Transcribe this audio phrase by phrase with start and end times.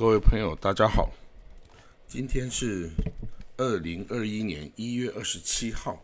[0.00, 1.12] 各位朋友，大家好。
[2.08, 2.88] 今天是
[3.58, 6.02] 二零二一年一月二十七号。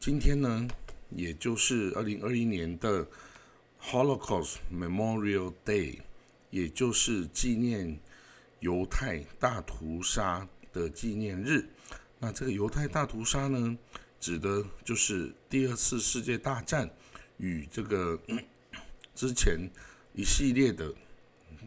[0.00, 0.66] 今天呢，
[1.10, 3.06] 也就是二零二一年的
[3.80, 6.00] Holocaust Memorial Day，
[6.50, 8.00] 也就是纪念
[8.58, 11.68] 犹太大屠杀的纪念日。
[12.18, 13.78] 那这个犹太大屠杀呢，
[14.18, 16.90] 指的就是第二次世界大战
[17.36, 18.20] 与这个
[19.14, 19.70] 之前
[20.14, 20.92] 一系列的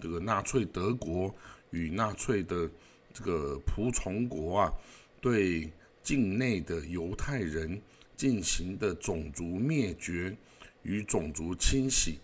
[0.04, 1.34] 这个纳粹德国。
[1.76, 2.70] 与纳粹的
[3.12, 4.72] 这个仆从国啊，
[5.20, 5.68] 对
[6.04, 7.82] 境内的犹太人
[8.16, 10.38] 进行的种族灭绝
[10.84, 12.20] 与种族清洗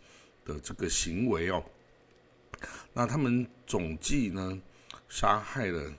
[0.46, 1.64] 的这个行为哦，
[2.94, 4.62] 那他们总计呢
[5.08, 5.92] 杀害了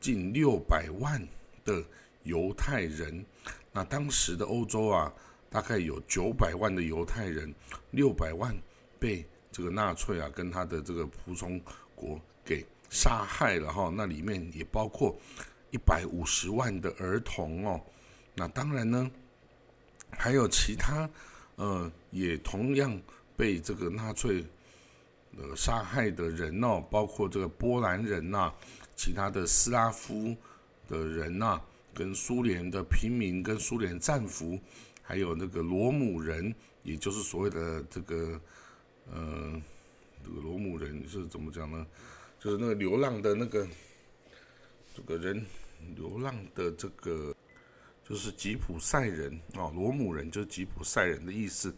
[0.00, 1.20] 近六百万
[1.64, 1.84] 的
[2.22, 3.26] 犹太人。
[3.72, 5.12] 那当时的欧洲啊，
[5.50, 7.52] 大概有九百万的犹太人，
[7.90, 8.56] 六百万
[9.00, 11.60] 被这个纳粹啊跟他的这个仆从
[11.94, 12.66] 国给。
[12.94, 15.18] 杀害了哈，那里面也包括
[15.70, 17.80] 一百五十万的儿童哦。
[18.34, 19.10] 那当然呢，
[20.10, 21.08] 还有其他
[21.56, 23.00] 呃，也同样
[23.34, 24.44] 被这个纳粹
[25.38, 28.52] 呃杀害的人哦，包括这个波兰人呐，
[28.94, 30.36] 其他的斯拉夫
[30.86, 31.58] 的人呐，
[31.94, 34.60] 跟苏联的平民、跟苏联战俘，
[35.00, 38.38] 还有那个罗姆人，也就是所谓的这个
[39.14, 39.62] 呃，
[40.24, 41.86] 这个罗姆人是怎么讲呢？
[42.40, 43.68] 就是那个流浪的那个
[44.94, 45.44] 这个人，
[45.94, 47.34] 流浪的这个
[48.02, 51.74] 就是吉普赛人啊，罗姆人就是吉普赛人的意思。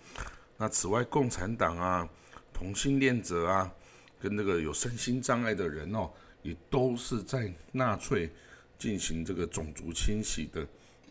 [0.56, 2.08] 那此外，共产党啊、
[2.52, 3.74] 同性恋者啊，
[4.20, 6.10] 跟那个有身心障碍的人哦，
[6.42, 8.30] 也都是在纳粹
[8.78, 10.66] 进行这个种族清洗的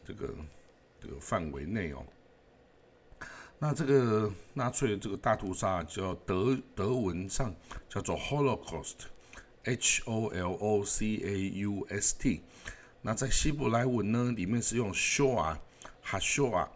[0.06, 0.34] 这个
[1.02, 2.06] 这个范围内哦。
[3.60, 7.54] 那这个纳粹这个大屠杀叫德德文上
[7.90, 8.96] 叫做 Holocaust。
[9.66, 12.42] H O L O C A U S T，
[13.02, 15.58] 那在希伯来文呢，里面是用 Shoah、
[16.04, 16.68] Hashoah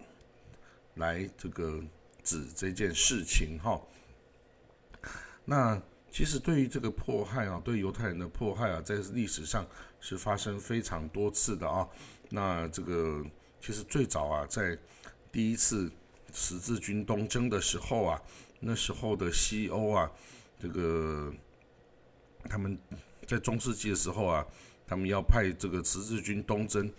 [0.96, 1.84] 来这个
[2.24, 3.81] 指这件事情哈。
[5.44, 9.68] 那其实对于这个迫害啊，对犹太人的迫害啊，在历史上
[10.00, 11.85] 是发生非常多次的啊。
[12.30, 13.22] 那这个
[13.59, 14.78] 其实最早啊，在
[15.30, 15.91] 第一次
[16.33, 18.21] 十字军东征的时候啊，
[18.59, 20.11] 那时候的西欧啊，
[20.59, 21.33] 这个。
[22.49, 22.79] 他们
[23.25, 24.45] 在中世纪的时候啊，
[24.85, 26.89] 他们要派这个十字军东征，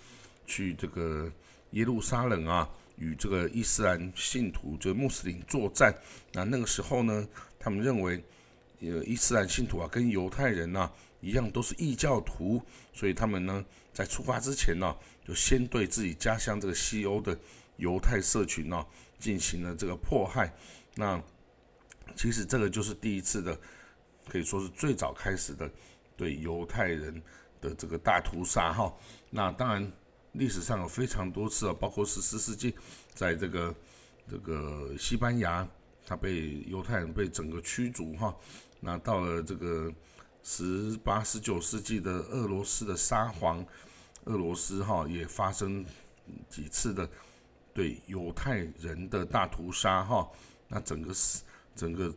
[0.45, 1.33] 去这个
[1.71, 2.69] 耶路撒冷啊，
[2.99, 5.95] 与这个伊斯兰信徒，就穆斯林作战。
[6.33, 7.27] 那那个时候呢，
[7.59, 8.23] 他们认为，
[8.81, 12.63] 呃，伊斯兰信徒啊，跟犹太人呐一样，都是异教徒，
[12.93, 13.65] 所以他们呢，
[13.95, 14.95] 在出发之前呢，
[15.27, 17.39] 就先对自己家乡这个西欧的
[17.79, 18.85] 犹太社群呢，
[19.19, 20.53] 进行了这个迫害。
[20.95, 21.23] 那
[22.17, 23.59] 其实这个就是第一次的。
[24.31, 25.71] 可以说是最早开始的
[26.15, 27.23] 对犹太人
[27.63, 28.95] 的这个大屠杀哈。
[29.31, 29.91] 那当然
[30.33, 32.75] 历史上有非常多次啊，包括十四世纪，
[33.15, 33.75] 在这个
[34.31, 35.67] 这个西班牙，
[36.07, 38.37] 他被犹太人被整个驱逐哈。
[38.81, 39.91] 那到了这个
[40.43, 43.65] 十八、十九世纪的俄罗斯的沙皇，
[44.25, 45.83] 俄罗斯哈也发生
[46.51, 47.09] 几次的
[47.79, 50.29] 对犹太人的大屠杀哈。
[50.67, 51.43] 那整个是
[51.77, 52.13] 整个。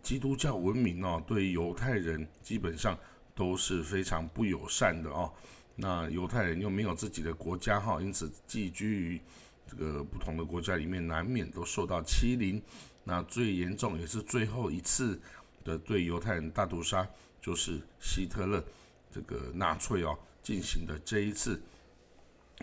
[0.00, 2.96] 基督教文明哦，对犹太人基本上
[3.34, 5.32] 都是非常不友善的哦。
[5.74, 9.20] 那犹太人又没有自己的国家哈，因此寄居于
[9.68, 12.62] 这个不同的国家里面，难免都受到欺凌。
[13.02, 15.20] 那最严重也是最后一次
[15.64, 17.04] 的对犹太人大屠杀，
[17.40, 18.62] 就是希特勒
[19.10, 21.60] 这个纳粹哦进行的这一次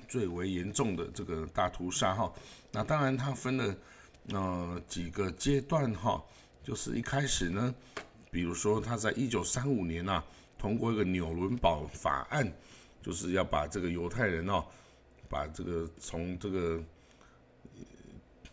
[0.08, 2.32] 最为严重的这个大屠杀哈。
[2.72, 3.76] 那当然，它分了
[4.30, 6.24] 呃几个阶段哈。
[6.66, 7.76] 就是一开始呢，
[8.32, 10.24] 比如说他在一九三五年呐，
[10.58, 12.50] 通过一个纽伦堡法案，
[13.02, 14.64] 就是要把这个犹太人哦，
[15.28, 16.82] 把这个从这个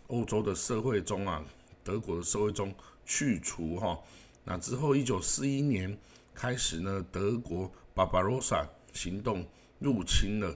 [0.08, 1.40] 欧洲的社会中啊，
[1.84, 2.74] 德国的社会中
[3.06, 3.96] 去除哈。
[4.42, 5.96] 那之后一九四一年
[6.34, 9.46] 开始呢，德国巴巴罗萨行动
[9.78, 10.52] 入侵了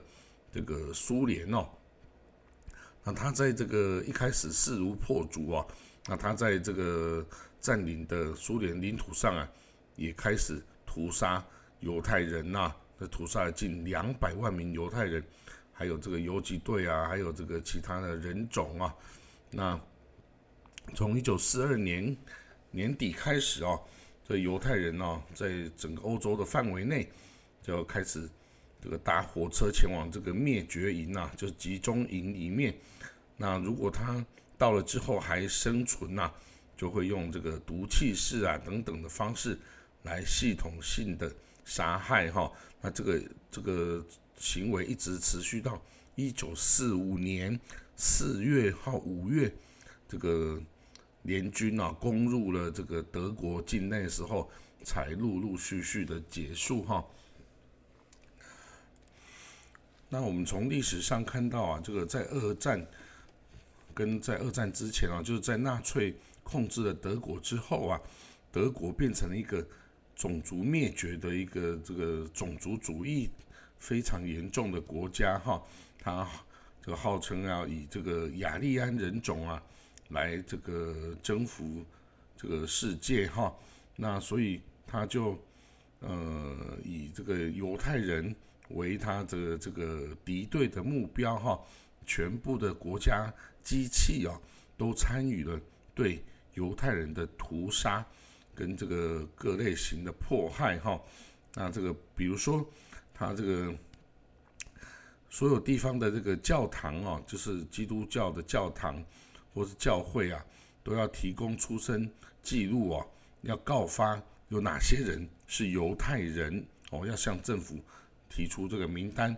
[0.55, 1.69] 这个苏联哦。
[3.03, 5.67] 那他在这个一开始势如破竹啊。
[6.07, 7.27] 那他在这个
[7.61, 9.51] 占领的苏联领土上啊，
[9.97, 11.43] 也开始屠杀
[11.81, 15.25] 犹太人呐，那屠杀了近两百万名犹太人，
[15.73, 18.95] 还有这个游击队啊，还有这个其他的人种啊。
[19.51, 19.81] 那
[20.95, 22.15] 从一九四二年
[22.71, 23.81] 年底开始啊，
[24.29, 27.11] 这犹太人呢，在整个欧洲的范围内，
[27.63, 28.29] 就开始
[28.85, 32.75] 这个搭火车前往这个灭绝营啊，就是集中营里面。
[33.39, 34.23] 那如果他
[34.59, 36.31] 到了之后还生存呐，
[36.77, 39.59] 就会用这个毒气室啊等等的方式
[40.03, 41.35] 来系统性的
[41.65, 42.53] 杀害哈。
[42.83, 44.05] 那这个这个
[44.37, 45.81] 行为一直持续到
[46.15, 47.59] 一九四五年
[47.97, 49.51] 四月号五月，
[50.07, 50.61] 这个
[51.23, 54.51] 联军啊攻入了这个德国境内的时候，
[54.83, 57.03] 才陆陆续续的结束哈。
[60.15, 62.87] 那我们从历史上看到啊，这个在二战
[63.93, 66.15] 跟在二战之前啊，就是在纳粹
[66.45, 68.01] 控制了德国之后啊，
[68.53, 69.67] 德国变成了一个
[70.15, 73.29] 种族灭绝的一个这个种族主义
[73.81, 75.61] 非常严重的国家哈。
[75.99, 76.25] 它
[76.81, 79.61] 这个号称要以这个雅利安人种啊
[80.11, 81.85] 来这个征服
[82.37, 83.53] 这个世界哈。
[83.97, 85.37] 那所以他就
[85.99, 88.33] 呃以这个犹太人。
[88.71, 91.61] 为他的这个敌对的目标哈，
[92.07, 93.33] 全部的国家
[93.63, 94.41] 机器啊，
[94.77, 95.61] 都参与了
[95.95, 96.25] 对
[96.55, 98.05] 犹太人的屠杀
[98.55, 101.01] 跟这个各类型的迫害哈。
[101.55, 102.67] 那这个比如说，
[103.13, 103.73] 他这个
[105.29, 109.05] 所有地方的这个教堂啊，就是基督教的教堂
[109.53, 110.45] 或是教会啊，
[110.83, 112.11] 都要提供出生
[112.43, 113.07] 记录啊，
[113.43, 117.79] 要告发有哪些人是犹太人哦，要向政府。
[118.29, 119.37] 提出这个名单，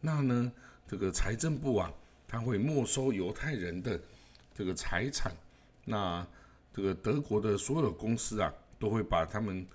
[0.00, 0.52] 那呢，
[0.86, 1.92] 这个财政部啊，
[2.28, 4.00] 他会没收犹太人的
[4.54, 5.32] 这个财产，
[5.84, 6.26] 那
[6.72, 9.66] 这个德国的所有公司啊，都会把他们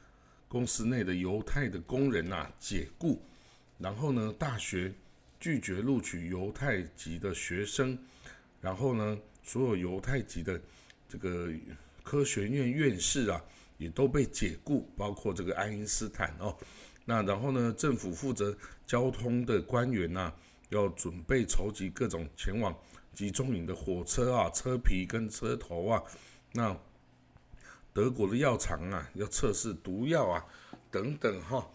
[0.48, 3.22] 公司内的犹太的工人呐解雇，
[3.78, 4.94] 然后呢，大学
[5.40, 7.98] 拒绝录取犹太籍的学生，
[8.62, 10.60] 然后呢，所有犹太籍的
[11.10, 11.50] 这个
[12.04, 13.42] 科学院院士啊，
[13.78, 16.56] 也都被解雇，包括这个爱因斯坦哦。
[17.12, 17.74] 那然后呢？
[17.74, 20.34] 政府负责交通的官员呐，
[20.70, 22.74] 要准备筹集各种前往
[23.14, 26.02] 集中营的火车啊、车皮跟车头啊。
[26.54, 26.74] 那
[27.92, 30.46] 德国的药厂啊，要测试毒药啊，
[30.90, 31.70] 等等哈，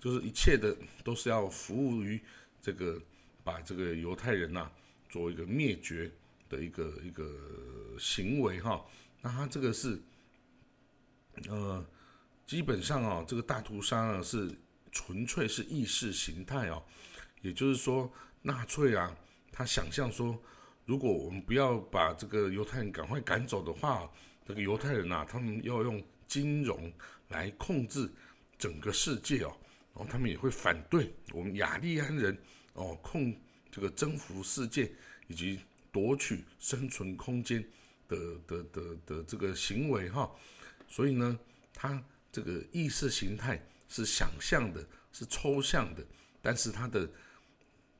[0.00, 0.74] 就是一切的
[1.04, 2.18] 都是要服务于
[2.62, 2.98] 这个
[3.44, 4.70] 把这个犹太人呐
[5.10, 6.10] 做一个灭绝
[6.48, 7.30] 的一个一个
[7.98, 8.82] 行为哈。
[9.20, 10.00] 那他这个是
[11.50, 11.84] 呃。
[12.46, 14.50] 基本上啊，这个大屠杀呢是
[14.90, 16.82] 纯粹是意识形态哦，
[17.40, 18.12] 也就是说，
[18.42, 19.16] 纳粹啊，
[19.50, 20.38] 他想象说，
[20.84, 24.10] 如果我们不要把这个犹太人赶快赶走的话，
[24.46, 26.92] 这个犹太人呐，他们要用金融
[27.28, 28.10] 来控制
[28.58, 29.56] 整个世界哦，
[29.94, 32.36] 然后他们也会反对我们雅利安人
[32.74, 33.34] 哦控
[33.70, 34.92] 这个征服世界
[35.28, 35.60] 以及
[35.90, 37.64] 夺取生存空间
[38.08, 40.30] 的的的的这个行为哈，
[40.86, 41.38] 所以呢，
[41.72, 42.02] 他。
[42.32, 46.02] 这个意识形态是想象的，是抽象的，
[46.40, 47.08] 但是它的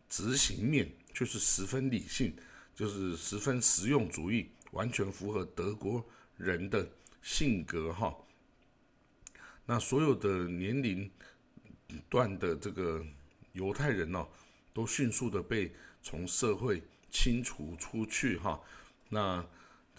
[0.09, 2.35] 执行面却是十分理性，
[2.75, 6.03] 就是十分实用主义，完全符合德国
[6.39, 6.89] 人的
[7.21, 8.17] 性格哈。
[9.67, 11.09] 那所有的年龄
[12.09, 13.05] 段的这个
[13.53, 14.27] 犹太人呢，
[14.73, 15.71] 都迅速的被
[16.03, 18.59] 从社会清除出去哈。
[19.11, 19.47] 那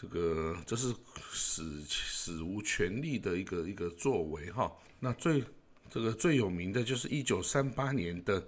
[0.03, 0.93] 这个这是
[1.31, 4.69] 史史无前例的一个一个作为哈。
[4.99, 5.41] 那最
[5.89, 8.45] 这个最有名的就是一九三八年的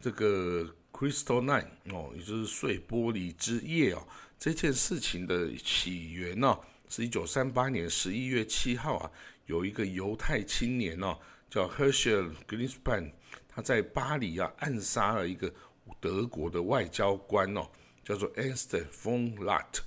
[0.00, 4.04] 这个 Crystal Night 哦，也就是碎玻璃之夜哦。
[4.36, 6.58] 这件事情的起源呢，
[6.88, 9.08] 是一九三八年十一月七号啊，
[9.46, 11.16] 有一个犹太青年哦，
[11.48, 13.12] 叫 Herschel Greenspan，
[13.48, 15.54] 他在巴黎啊暗杀了一个
[16.00, 17.70] 德国的外交官哦，
[18.02, 19.78] 叫做 Ernst von Lat。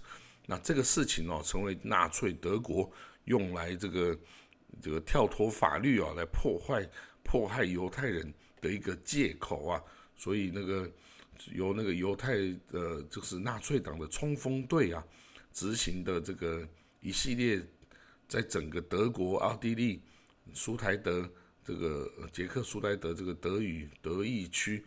[0.49, 2.91] 那这个事情哦，成为纳粹德国
[3.25, 4.17] 用来这个
[4.81, 6.83] 这个跳脱法律啊，来破坏
[7.23, 9.79] 迫害犹太人的一个借口啊。
[10.15, 10.91] 所以那个
[11.53, 12.33] 由那个犹太
[12.71, 15.05] 呃，就是纳粹党的冲锋队啊，
[15.53, 16.67] 执行的这个
[16.99, 17.61] 一系列
[18.27, 20.01] 在整个德国、奥地利、
[20.51, 21.31] 苏台德
[21.63, 24.83] 这个捷克苏台德这个德语德意区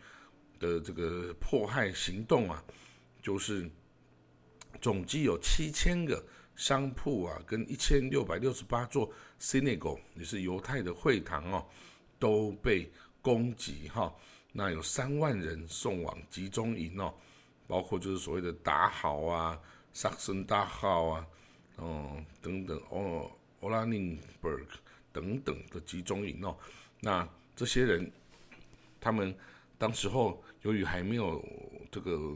[0.59, 2.61] 的这个迫害行动啊，
[3.21, 3.71] 就是。
[4.83, 6.21] 总计有七千个
[6.57, 9.09] 商铺啊，跟一千六百六十八座
[9.39, 11.65] synagogue，也是犹太的会堂哦，
[12.19, 14.13] 都被攻击哈。
[14.51, 17.13] 那有三万人送往集中营哦，
[17.65, 19.57] 包括就是所谓的达豪啊、
[19.93, 21.27] 萨森大号啊，
[21.77, 24.67] 哦等等哦，o l a n i b e r g
[25.13, 26.57] 等等的集中营哦。
[26.99, 27.25] 那
[27.55, 28.11] 这些人，
[28.99, 29.33] 他们
[29.77, 31.41] 当时候由于还没有
[31.89, 32.35] 这个。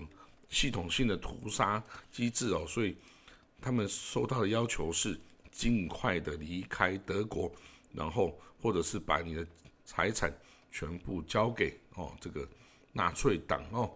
[0.49, 2.97] 系统性的屠杀机制哦，所以
[3.61, 5.19] 他们收到的要求是
[5.51, 7.51] 尽快的离开德国，
[7.93, 9.45] 然后或者是把你的
[9.85, 10.31] 财产
[10.71, 12.47] 全部交给哦这个
[12.93, 13.91] 纳粹党哦。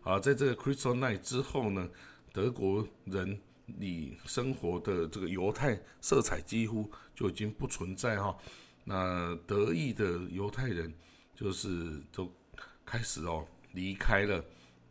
[0.00, 1.88] 好，在这个 Crystal Night 之后呢，
[2.32, 8.36] 德国人你生活的这个犹太色彩几乎就已经不存在哈。
[8.84, 10.92] 那德意的犹太人
[11.34, 12.30] 就是都
[12.84, 14.44] 开始哦离开了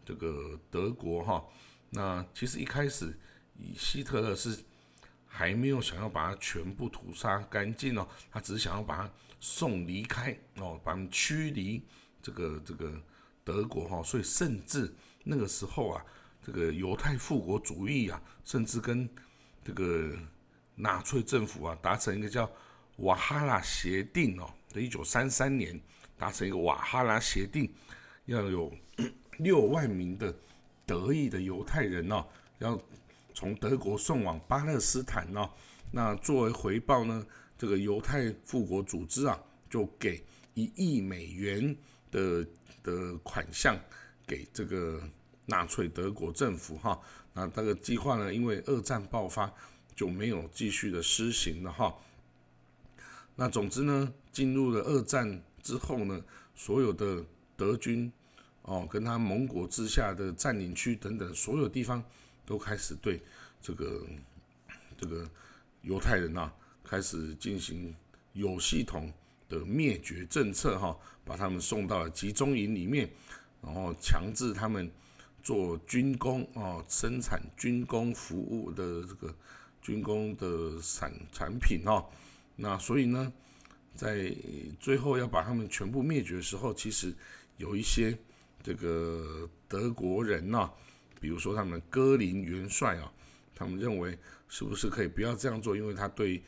[0.06, 1.44] 这个德国哈。
[1.90, 3.18] 那其实一开始
[3.58, 4.64] 以希特勒是
[5.26, 11.82] 还没有想要把它全部屠杀干净哦，他只是想要把它送离开哦，把他们驱离
[12.22, 12.94] 这个这个
[13.44, 14.02] 德国哈。
[14.04, 14.94] 所以甚至
[15.24, 16.06] 那个时候啊。
[16.46, 19.10] 这个犹太复国主义啊，甚至跟
[19.64, 20.14] 这个
[20.76, 22.52] 纳粹政府啊达成一个叫
[22.98, 25.80] 瓦哈拉协定哦，在一九三三年
[26.18, 27.74] 达成一个瓦哈拉协定，
[28.26, 28.70] 要有
[29.44, 30.34] 六万名的
[30.86, 32.26] 德意的犹太人哦，
[32.60, 32.80] 要
[33.34, 35.50] 从德国送往巴勒斯坦哦。
[35.92, 37.26] 那作为回报呢，
[37.58, 40.24] 这个犹太复国组织啊，就给
[40.54, 41.76] 一亿美元
[42.10, 42.48] 的
[42.82, 43.78] 的款项
[44.26, 45.02] 给这个。
[45.46, 46.98] 纳粹德国政府哈，
[47.34, 49.54] 那这个计划呢，因为二战爆发
[49.94, 51.94] 就没有继续的施行了哈。
[53.36, 56.24] 那总之呢，进入了二战之后呢，
[56.56, 57.22] 所有的
[57.58, 58.10] 德军
[58.64, 62.04] 哦，跟他盟国之下的占领区等等所有地方，
[62.46, 63.22] 都开始对
[63.62, 64.06] 这个
[64.98, 65.30] 这个
[65.84, 66.52] 犹太人呐，
[66.84, 67.96] 开始进行
[68.34, 69.14] 有系统
[69.48, 73.10] 的灭绝政策哈，把他们送到了集中营里面，
[73.62, 74.92] 然后强制他们。
[75.44, 79.36] 做军工哦，生产军工服务的这个
[79.82, 82.06] 军工的产产品哦，
[82.56, 83.30] 那所以呢，
[83.94, 84.34] 在
[84.80, 87.14] 最后要把他们全部灭绝的时候，其实
[87.58, 88.18] 有一些
[88.64, 90.72] 这个德国人呐，
[91.20, 93.14] 比如说他们戈林元帅啊，
[93.54, 94.18] 他们认为
[94.48, 96.42] 是不是可以不要这样做，因为他对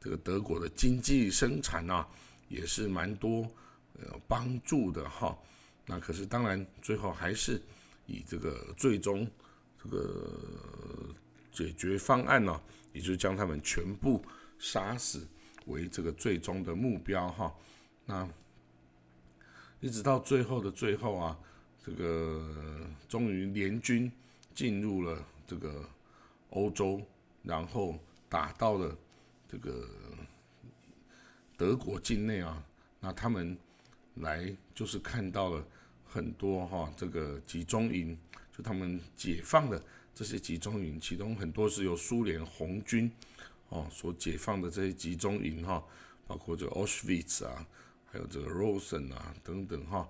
[0.00, 2.08] 这个德国的经济生产啊
[2.48, 3.42] 也是蛮多
[4.00, 5.38] 呃帮助的哈。
[5.86, 7.62] 那可是当然最后还是。
[8.10, 9.30] 以这个最终
[9.76, 10.40] 这个
[11.52, 12.58] 解决方案呢，
[12.94, 14.24] 也就是将他们全部
[14.58, 15.28] 杀死
[15.66, 17.54] 为这个最终的目标哈。
[18.06, 18.26] 那
[19.80, 21.38] 一直到最后的最后啊，
[21.88, 24.10] 这个终于联军
[24.54, 25.88] 进入了这个
[26.50, 27.00] 欧洲，
[27.42, 28.96] 然后打到了
[29.48, 29.88] 这个
[31.56, 32.62] 德国境内啊。
[33.00, 33.56] 那他们
[34.16, 35.64] 来就是看到了。
[36.10, 38.18] 很多哈，这个集中营，
[38.50, 39.80] 就他们解放的
[40.14, 43.12] 这些集中营，其中很多是由苏联红军
[43.68, 45.84] 哦所解放的这些集中营哈，
[46.26, 47.66] 包括这个 Auschwitz 啊，
[48.10, 50.08] 还有这个 Rosen 啊等等哈，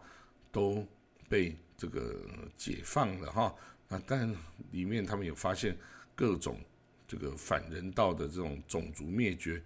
[0.53, 0.87] 都
[1.29, 3.55] 被这个解放了哈。
[3.89, 4.31] 那但
[4.71, 5.75] 里面他们有发现
[6.15, 6.61] 各种
[7.07, 9.63] 这个反人道的这种种族灭绝，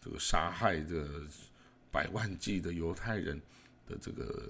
[0.00, 1.06] 这个杀害的
[1.90, 3.38] 百万计的犹太人
[3.86, 4.48] 的这个。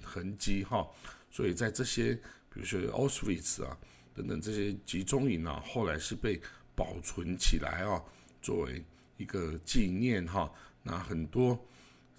[0.00, 0.88] 痕迹哈，
[1.30, 2.14] 所以在这些，
[2.48, 3.76] 比如说 Auschwitz 啊
[4.14, 6.40] 等等这些集中营啊，后来是被
[6.74, 8.02] 保存起来啊，
[8.40, 8.82] 作为
[9.18, 10.50] 一个纪念哈。
[10.82, 11.62] 那很多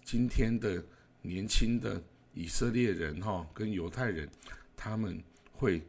[0.04, 0.86] 今天的
[1.24, 2.00] 年轻的
[2.34, 4.30] 以色列人哈，跟犹太人，
[4.76, 5.22] 他们
[5.52, 5.82] 会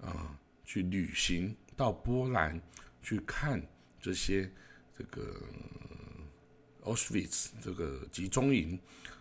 [0.00, 2.60] 啊去旅行到波兰
[3.02, 3.60] 去看
[4.00, 4.50] 这些
[4.96, 5.40] 这个
[6.82, 8.78] Auschwitz 这个集中营，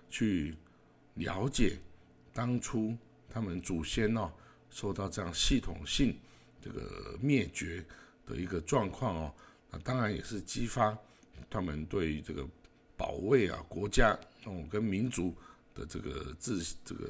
[0.09, 0.55] 去
[1.15, 1.77] 了解。
[2.33, 2.97] 当初
[3.29, 4.31] 他们祖先哦
[4.71, 6.17] 受到这样系统性
[6.59, 7.85] 这个灭绝
[8.25, 9.35] 的一个状况哦，
[9.69, 10.97] 那当然也是激发
[11.49, 12.43] 他们对这个
[12.97, 15.35] 保卫啊国家哦跟民族
[15.73, 17.09] 的这个自这个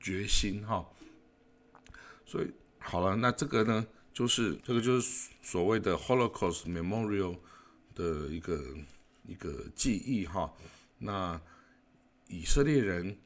[0.00, 0.84] 决心哈。
[2.26, 7.38] 所以好了，那这个呢就是这个就是所谓的 Holocaust Memorial
[7.94, 8.62] 的一个
[9.26, 10.52] 一个记忆哈。
[10.98, 11.40] 那
[12.28, 13.16] 以色列人。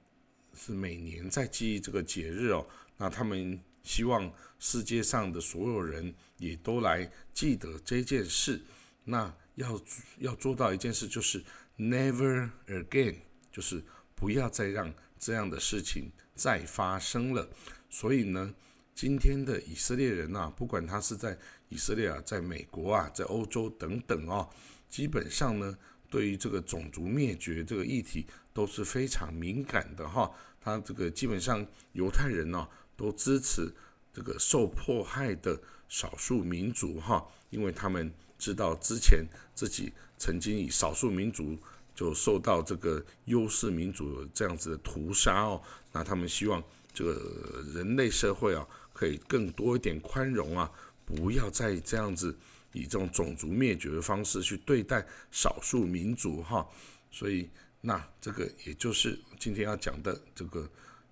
[0.60, 2.66] 是每年在记忆这个节日哦，
[2.96, 8.60] 那他们希望世界上的所有人也都来记得这件事。
[9.04, 9.80] 那要
[10.18, 11.40] 要做到一件事，就是
[11.78, 13.14] never again，
[13.52, 13.80] 就是
[14.18, 17.48] 不要再让这样的事情再发生了。
[17.88, 18.52] 所以呢，
[18.96, 24.50] 今天的以色列人啊，不管他是在以色列啊，在美国啊，在欧洲等等哦，
[24.88, 25.78] 基本上呢，
[26.10, 30.28] 对于这个种族灭绝这个议题都是非常敏感的哈。
[30.60, 33.72] 他这个基本上犹太人呢都支持
[34.12, 35.58] 这个受迫害的
[35.88, 41.56] 少数民族哈，因为他们知道之前自己曾经以少数民族
[41.98, 46.62] 就受到这个优势民族这样子的屠杀哦，那他们希望
[46.92, 50.70] 这个人类社会啊可以更多一点宽容啊，
[51.04, 52.38] 不要再这样子
[52.72, 56.64] 以这种种族灭绝的方式去对待少数民族哈，
[57.10, 57.50] 所以。
[57.80, 60.68] 那这个也就是今天要讲的这个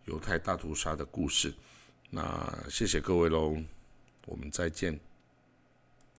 [0.07, 1.55] 犹太大屠杀的故事。
[2.11, 3.57] 那谢谢各位喽，
[4.27, 4.99] 我们再见。